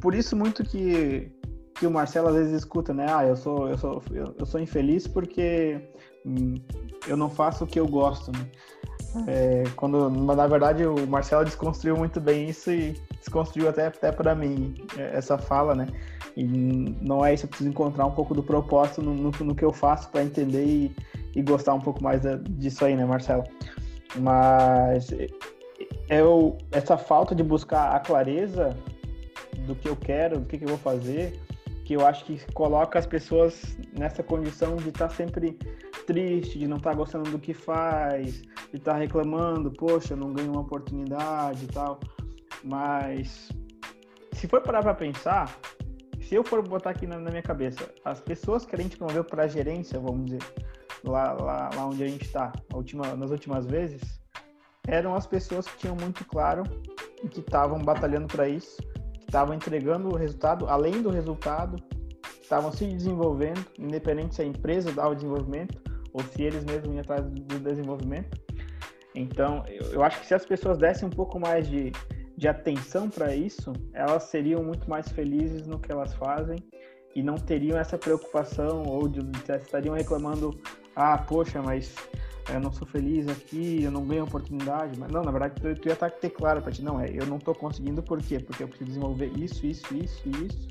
[0.02, 1.32] por isso muito que
[1.76, 3.08] que o Marcelo às vezes escuta, né?
[3.10, 4.02] Ah, eu sou, eu sou,
[4.38, 5.82] eu sou infeliz porque
[6.26, 6.56] hum,
[7.08, 8.48] eu não faço o que eu gosto, né?
[9.28, 14.34] É, quando, na verdade, o Marcelo desconstruiu muito bem isso e desconstruiu até, até para
[14.34, 15.88] mim é, essa fala, né?
[16.36, 19.64] E não é isso, eu preciso encontrar um pouco do propósito no, no, no que
[19.64, 20.96] eu faço para entender e,
[21.36, 23.44] e, gostar um pouco mais da, disso aí, né, Marcelo?
[24.16, 25.10] Mas
[26.10, 28.76] eu, essa falta de buscar a clareza
[29.68, 31.40] do que eu quero, do que, que eu vou fazer,
[31.86, 35.58] que eu acho que coloca as pessoas nessa condição de estar tá sempre
[36.08, 38.42] triste, de não estar tá gostando do que faz,
[38.72, 42.00] de estar tá reclamando, poxa, não ganho uma oportunidade e tal.
[42.64, 43.50] Mas
[44.32, 45.58] se for parar para pensar,
[46.24, 49.24] se eu for botar aqui na, na, minha cabeça, as pessoas que a gente promoveu
[49.24, 50.44] para gerência, vamos dizer,
[51.04, 54.02] lá, lá, lá onde a gente está, última, nas últimas vezes,
[54.88, 56.64] eram as pessoas que tinham muito claro
[57.24, 58.78] e que estavam batalhando para isso
[59.34, 61.84] estavam entregando o resultado, além do resultado,
[62.40, 65.82] estavam se desenvolvendo, independente se a empresa dá o desenvolvimento
[66.14, 68.40] ou se eles mesmos iam atrás do desenvolvimento.
[69.16, 71.92] Então, eu, eu acho que se as pessoas dessem um pouco mais de,
[72.44, 76.58] de atenção para isso, elas seriam muito mais felizes no que elas fazem
[77.16, 79.22] e não teriam essa preocupação ou de,
[79.56, 80.52] estariam reclamando,
[80.94, 81.96] ah, poxa, mas
[82.54, 85.00] eu não sou feliz aqui, eu não ganho oportunidade.
[85.00, 87.10] Mas não, na verdade, tu, tu ia estar tá, ter claro para ti, não, é,
[87.10, 88.40] eu não estou conseguindo por quê?
[88.40, 90.68] Porque eu preciso desenvolver isso, isso, isso e isso.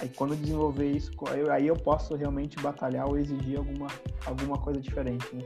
[0.00, 1.12] Aí quando eu desenvolver isso,
[1.52, 3.86] aí eu posso realmente batalhar ou exigir alguma,
[4.26, 5.44] alguma coisa diferente, né?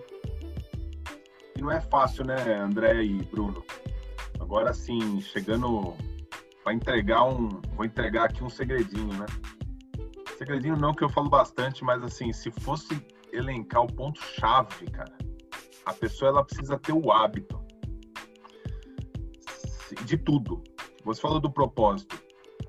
[1.55, 3.63] E não é fácil, né, André e Bruno?
[4.47, 5.93] Agora sim, chegando
[6.63, 9.27] para entregar um, vou entregar aqui um segredinho, né?
[10.39, 15.19] Segredinho não que eu falo bastante, mas assim, se fosse elencar o ponto chave, cara,
[15.85, 17.61] a pessoa ela precisa ter o hábito
[20.05, 20.63] de tudo.
[21.05, 22.17] Você falou do propósito.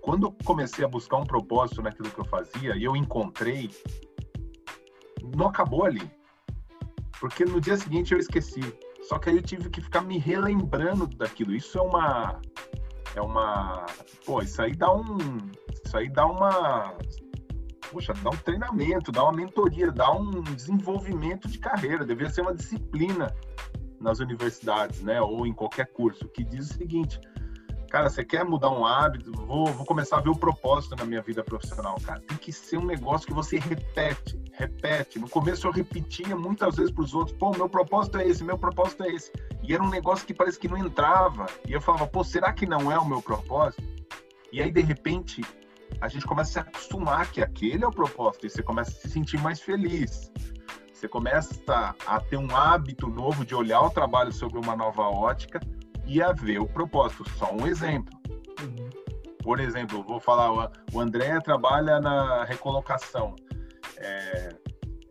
[0.02, 3.70] Quando eu comecei a buscar um propósito naquilo que eu fazia e eu encontrei,
[5.36, 6.12] não acabou ali.
[7.20, 8.62] Porque no dia seguinte eu esqueci.
[9.08, 11.56] Só que aí eu tive que ficar me relembrando daquilo.
[11.56, 12.42] Isso é uma
[13.16, 13.86] é uma,
[14.26, 15.18] pô, isso aí dá um,
[15.84, 16.94] isso aí dá uma
[17.90, 22.54] puxa, dá um treinamento, dá uma mentoria, dá um desenvolvimento de carreira, deveria ser uma
[22.54, 23.34] disciplina
[24.00, 27.20] nas universidades, né, ou em qualquer curso, que diz o seguinte,
[27.88, 31.22] cara, você quer mudar um hábito, vou, vou começar a ver o propósito na minha
[31.22, 35.72] vida profissional, cara, tem que ser um negócio que você repete, repete, no começo eu
[35.72, 39.32] repetia muitas vezes para os outros, pô, meu propósito é esse, meu propósito é esse,
[39.64, 42.66] e era um negócio que parece que não entrava, e eu falava, pô, será que
[42.66, 43.84] não é o meu propósito?
[44.52, 45.42] E aí, de repente,
[46.00, 48.94] a gente começa a se acostumar que aquele é o propósito e você começa a
[48.94, 50.32] se sentir mais feliz.
[50.94, 55.60] Você começa a ter um hábito novo de olhar o trabalho sobre uma nova ótica
[56.08, 57.30] e a ver o propósito.
[57.38, 58.18] Só um exemplo.
[58.62, 58.90] Uhum.
[59.44, 63.36] Por exemplo, vou falar, o André trabalha na recolocação.
[63.98, 64.50] É,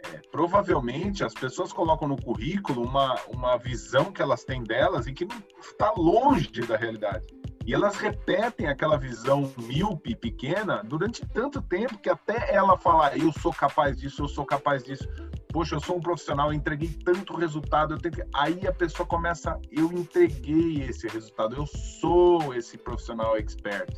[0.04, 5.12] é, provavelmente as pessoas colocam no currículo uma, uma visão que elas têm delas e
[5.12, 5.26] que
[5.60, 7.26] está longe da realidade.
[7.66, 13.32] E elas repetem aquela visão míope, pequena, durante tanto tempo que até ela falar, eu
[13.32, 15.08] sou capaz disso, eu sou capaz disso.
[15.48, 17.94] Poxa, eu sou um profissional, eu entreguei tanto resultado.
[17.94, 18.26] Eu tenho...
[18.34, 23.90] Aí a pessoa começa, eu entreguei esse resultado, eu sou esse profissional expert.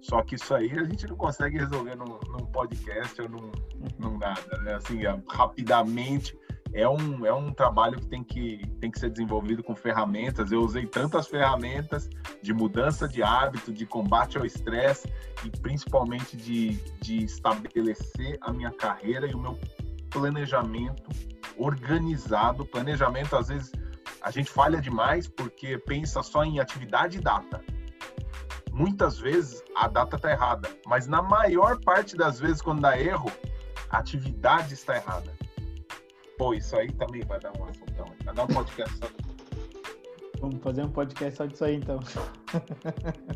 [0.00, 3.50] Só que isso aí a gente não consegue resolver num, num podcast ou num,
[3.98, 4.74] num nada, né?
[4.74, 6.38] Assim, rapidamente
[6.74, 10.50] é um, é um trabalho que tem, que tem que ser desenvolvido com ferramentas.
[10.50, 12.10] Eu usei tantas ferramentas
[12.42, 15.08] de mudança de hábito, de combate ao estresse
[15.44, 19.56] e principalmente de, de estabelecer a minha carreira e o meu
[20.14, 21.10] planejamento
[21.58, 22.64] organizado.
[22.64, 23.72] Planejamento, às vezes,
[24.22, 27.60] a gente falha demais porque pensa só em atividade e data.
[28.72, 33.30] Muitas vezes a data está errada, mas na maior parte das vezes, quando dá erro,
[33.90, 35.32] a atividade está errada.
[36.38, 38.06] Pô, isso aí também vai dar um assuntão.
[38.24, 39.06] Vai dar um podcast só.
[40.40, 42.00] Vamos fazer um podcast só disso aí, então.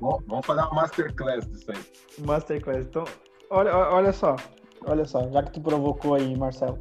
[0.00, 2.26] Bom, vamos fazer uma masterclass disso aí.
[2.26, 2.86] Masterclass.
[2.86, 3.04] Então,
[3.50, 4.34] olha, olha só.
[4.88, 6.78] Olha só, já que tu provocou aí, Marcelo.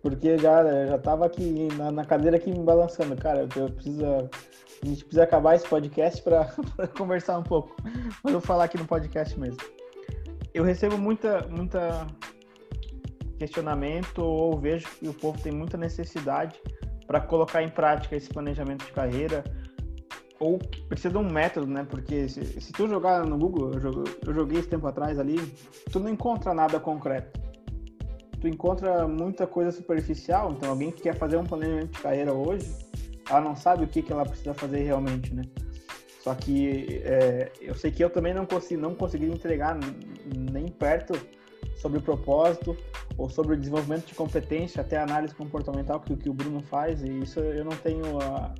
[0.00, 3.16] Porque já, já tava aqui na, na cadeira aqui me balançando.
[3.16, 4.04] Cara, eu preciso.
[4.06, 6.54] A gente precisa acabar esse podcast para
[6.96, 7.74] conversar um pouco.
[7.82, 9.56] Mas eu vou falar aqui no podcast mesmo.
[10.52, 12.06] Eu recebo muita, muita
[13.38, 16.60] questionamento ou vejo que o povo tem muita necessidade
[17.06, 19.42] para colocar em prática esse planejamento de carreira
[20.40, 21.86] ou precisa de um método, né?
[21.88, 25.36] Porque se, se tu jogar no Google, eu joguei, eu joguei esse tempo atrás ali,
[25.90, 27.40] tu não encontra nada concreto.
[28.40, 32.70] Tu encontra muita coisa superficial, então alguém que quer fazer um planejamento de carreira hoje,
[33.28, 35.44] ela não sabe o que, que ela precisa fazer realmente, né?
[36.22, 39.78] Só que é, eu sei que eu também não consegui, não consegui entregar
[40.50, 41.14] nem perto
[41.76, 42.76] sobre o propósito
[43.18, 47.02] ou sobre o desenvolvimento de competência, até a análise comportamental que, que o Bruno faz,
[47.02, 48.54] e isso eu não tenho a,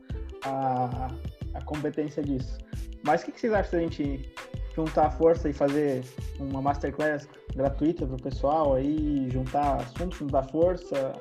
[0.45, 1.11] a,
[1.55, 2.59] a competência disso.
[3.05, 4.33] Mas o que, que vocês acham da gente
[4.75, 6.05] juntar força e fazer
[6.39, 11.13] uma masterclass gratuita para o pessoal aí, juntar assuntos, juntar força?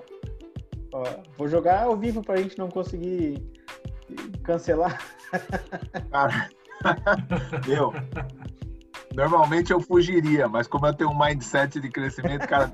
[0.93, 1.04] Ó,
[1.38, 3.41] vou jogar ao vivo para a gente não conseguir
[4.43, 5.00] cancelar.
[6.12, 6.50] Cara,
[7.67, 7.93] eu
[9.15, 12.72] normalmente eu fugiria, mas como eu tenho um mindset de crescimento, cara,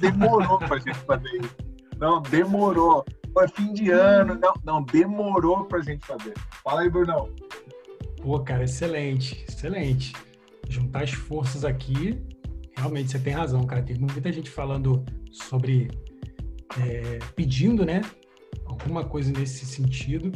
[0.00, 1.56] demorou pra gente fazer isso.
[1.98, 3.04] Não, demorou.
[3.36, 6.32] Foi fim de ano, não, não, demorou pra gente fazer.
[6.64, 7.28] Fala aí, Brunão.
[8.22, 10.14] Pô, cara, excelente, excelente.
[10.70, 12.18] Juntar as forças aqui,
[12.74, 13.82] realmente você tem razão, cara.
[13.82, 15.90] Tem muita gente falando sobre,
[16.80, 18.00] é, pedindo, né,
[18.64, 20.32] alguma coisa nesse sentido.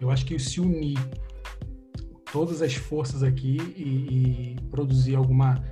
[0.00, 0.98] Eu acho que se unir
[2.32, 5.62] todas as forças aqui e, e produzir alguma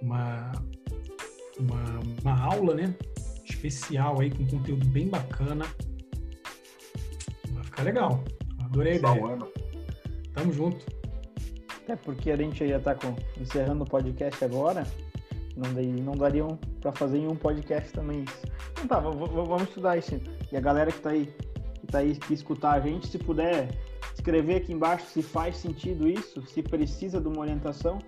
[0.00, 0.50] uma,
[1.58, 2.96] uma, uma, aula, né,
[3.44, 5.66] especial aí com conteúdo bem bacana,
[7.80, 8.24] ficar legal.
[8.64, 9.26] Adorei a ideia.
[9.26, 9.48] Ano.
[10.34, 10.84] Tamo junto.
[11.82, 14.86] Até porque a gente já tá com, encerrando o podcast agora,
[15.56, 15.70] não,
[16.04, 18.46] não dariam para fazer em um podcast também isso.
[18.72, 20.20] Então tá, vamos estudar isso.
[20.52, 21.34] E a galera que tá aí,
[21.80, 23.68] que tá aí, que escutar a gente, se puder
[24.14, 27.98] escrever aqui embaixo se faz sentido isso, se precisa de uma orientação,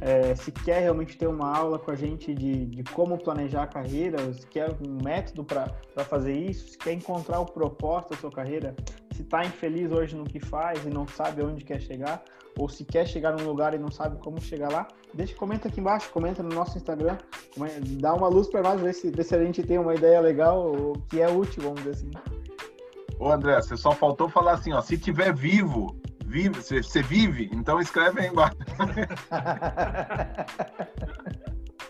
[0.00, 3.66] é, se quer realmente ter uma aula com a gente de, de como planejar a
[3.66, 8.30] carreira, se quer um método para fazer isso, se quer encontrar o propósito da sua
[8.30, 8.76] carreira,
[9.14, 12.22] se está infeliz hoje no que faz e não sabe onde quer chegar,
[12.58, 15.80] ou se quer chegar num lugar e não sabe como chegar lá, deixa, comenta aqui
[15.80, 17.16] embaixo, comenta no nosso Instagram,
[18.00, 20.66] dá uma luz para nós, ver se, ver se a gente tem uma ideia legal
[20.66, 22.10] ou que é útil, vamos dizer assim.
[23.18, 25.96] Ô André, você só faltou falar assim, ó, se tiver vivo,
[26.26, 28.56] vive, você, você vive, então escreve aí embaixo.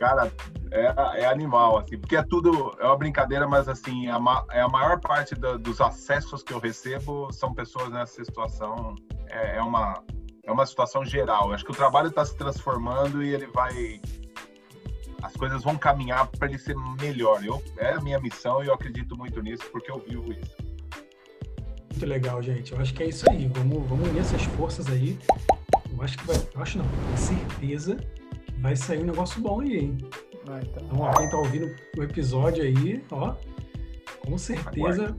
[0.05, 0.31] Cara,
[0.71, 4.19] é, é, animal, assim, porque é tudo, é uma brincadeira, mas assim, a,
[4.53, 8.97] é a maior parte da, dos acessos que eu recebo são pessoas nessa situação,
[9.29, 10.05] é, é uma,
[10.43, 11.55] é uma situação geral.
[11.55, 13.99] Acho que o trabalho está se transformando e ele vai,
[15.23, 17.43] as coisas vão caminhar para ele ser melhor.
[17.43, 20.55] Eu, é a minha missão e eu acredito muito nisso, porque eu vivo isso.
[21.93, 22.75] Muito legal, gente.
[22.75, 23.49] Eu acho que é isso aí.
[23.55, 25.19] Vamos, vamos unir essas forças aí.
[25.91, 26.37] Eu acho que vai.
[26.55, 27.97] Eu acho não, com certeza
[28.65, 29.99] vai sair um negócio bom aí, hein?
[30.47, 30.83] Vai, então.
[30.87, 33.35] então, ó, quem tá ouvindo o episódio aí, ó,
[34.25, 35.15] com certeza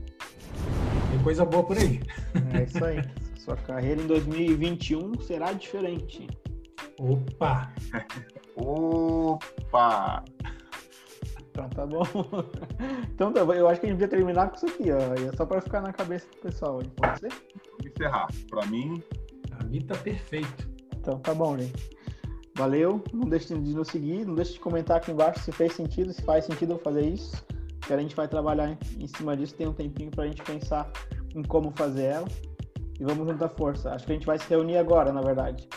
[1.10, 2.00] tem coisa boa por aí.
[2.52, 2.98] É isso aí.
[3.38, 6.26] Sua carreira em 2021 será diferente.
[6.98, 7.72] Opa!
[8.56, 10.24] Opa!
[11.48, 12.02] Então tá bom.
[13.14, 14.98] Então tá, eu acho que a gente devia terminar com isso aqui, ó.
[14.98, 16.82] É só para ficar na cabeça do pessoal.
[16.96, 17.32] Pode ser?
[17.82, 18.26] Encerrar.
[18.50, 19.02] Para mim.
[19.48, 20.68] Pra mim tá perfeito.
[20.98, 21.95] Então tá bom, gente.
[22.56, 23.04] Valeu.
[23.12, 24.26] Não deixe de nos seguir.
[24.26, 27.44] Não deixe de comentar aqui embaixo se fez sentido, se faz sentido eu fazer isso.
[27.86, 29.54] Que a gente vai trabalhar em cima disso.
[29.54, 30.90] Tem um tempinho pra gente pensar
[31.34, 32.28] em como fazer ela.
[32.98, 33.92] E vamos juntar força.
[33.92, 35.68] Acho que a gente vai se reunir agora, na verdade.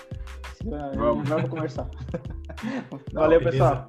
[0.96, 1.90] Vamos, vamos conversar.
[3.14, 3.86] Valeu, pessoal.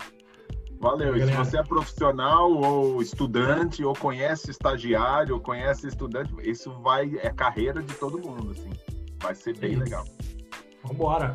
[0.80, 1.16] Valeu.
[1.16, 7.18] E se você é profissional ou estudante, ou conhece estagiário, ou conhece estudante, isso vai
[7.22, 8.70] é carreira de todo mundo, assim.
[9.22, 9.84] Vai ser bem isso.
[9.84, 10.04] legal.
[10.82, 11.34] Vambora.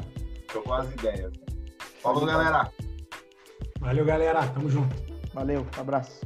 [0.51, 1.44] Tô com as ideias.
[2.05, 2.71] Falou, galera.
[3.79, 4.47] Valeu, galera.
[4.49, 4.95] Tamo junto.
[5.33, 5.65] Valeu.
[5.75, 6.21] Abraço.